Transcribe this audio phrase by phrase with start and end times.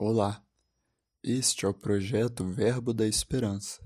[0.00, 0.46] Olá,
[1.24, 3.82] este é o projeto Verbo da Esperança.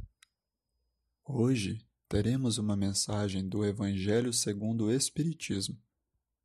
[1.25, 5.75] Hoje teremos uma mensagem do Evangelho segundo o Espiritismo,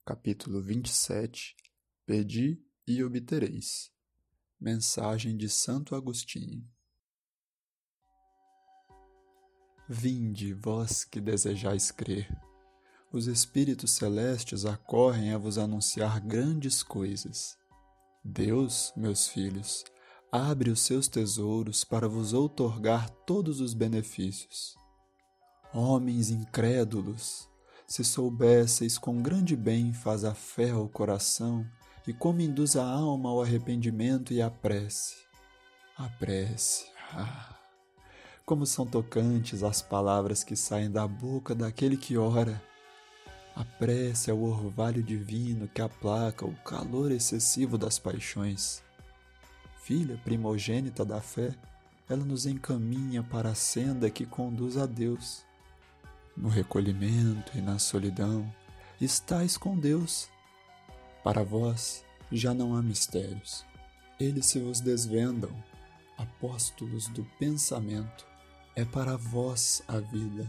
[0.05, 1.53] capítulo 27
[2.05, 3.91] Pedi e obtereis.
[4.57, 6.65] Mensagem de Santo Agostinho.
[9.89, 12.29] Vinde, vós que desejais crer.
[13.11, 17.57] Os Espíritos Celestes acorrem a vos anunciar grandes coisas
[18.29, 19.85] Deus, meus filhos,
[20.29, 24.75] abre os seus tesouros para vos outorgar todos os benefícios.
[25.73, 27.47] Homens incrédulos,
[27.87, 31.65] se soubesseis com grande bem faz a fé ao coração
[32.05, 35.15] e como induz a alma ao arrependimento e à prece.
[35.97, 37.55] A prece, ah!
[38.45, 42.61] Como são tocantes as palavras que saem da boca daquele que ora
[43.57, 48.83] a prece é o orvalho divino que aplaca o calor excessivo das paixões.
[49.81, 51.55] Filha primogênita da fé,
[52.07, 55.43] ela nos encaminha para a senda que conduz a Deus.
[56.35, 58.47] No recolhimento e na solidão,
[59.01, 60.29] estais com Deus.
[61.23, 63.65] Para vós já não há mistérios.
[64.19, 65.49] Eles se vos desvendam,
[66.15, 68.27] apóstolos do pensamento.
[68.75, 70.45] É para vós a vida.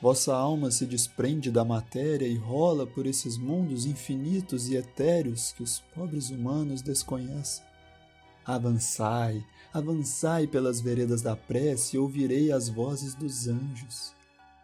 [0.00, 5.62] Vossa alma se desprende da matéria e rola por esses mundos infinitos e etéreos que
[5.62, 7.62] os pobres humanos desconhecem.
[8.46, 14.14] Avançai, avançai pelas veredas da prece e ouvirei as vozes dos anjos.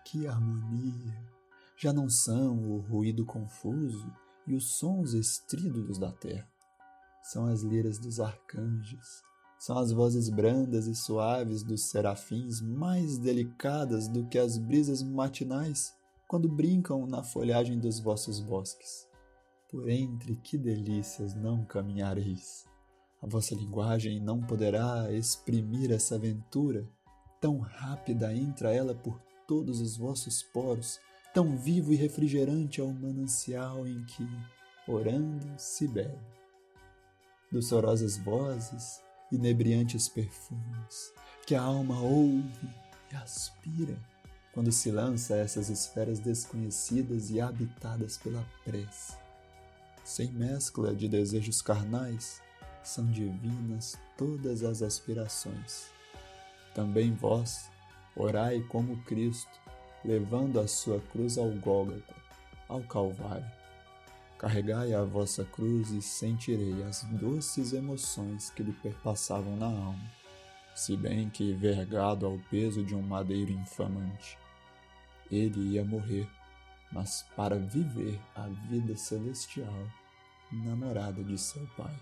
[0.07, 1.15] Que harmonia!
[1.77, 4.11] Já não são o ruído confuso
[4.47, 6.49] e os sons estrídulos da terra.
[7.23, 9.23] São as liras dos arcanjos,
[9.67, 15.93] são as vozes brandas e suaves dos serafins mais delicadas do que as brisas matinais
[16.29, 19.09] quando brincam na folhagem dos vossos bosques.
[19.69, 22.65] Por entre que delícias não caminhareis!
[23.21, 26.89] A vossa linguagem não poderá exprimir essa aventura,
[27.41, 31.01] tão rápida entra ela por todos os vossos poros,
[31.35, 34.29] tão vivo e refrigerante é o manancial em que,
[34.87, 36.25] orando, se bebe.
[37.51, 41.13] Docorosas vozes, inebriantes perfumes
[41.47, 42.69] que a alma ouve
[43.13, 43.97] e aspira
[44.53, 49.17] quando se lança a essas esferas desconhecidas e habitadas pela prece.
[50.03, 52.41] Sem mescla de desejos carnais,
[52.83, 55.91] são divinas todas as aspirações.
[56.75, 57.71] Também vós,
[58.15, 59.61] orai como Cristo,
[60.05, 62.15] levando a sua cruz ao Gólgota,
[62.69, 63.66] ao Calvário
[64.39, 70.11] Carregai a vossa cruz e sentirei as doces emoções que lhe perpassavam na alma,
[70.75, 74.37] se bem que vergado ao peso de um madeiro infamante.
[75.31, 76.29] Ele ia morrer,
[76.93, 79.87] mas para viver a vida celestial,
[80.53, 81.97] namorada de seu pai.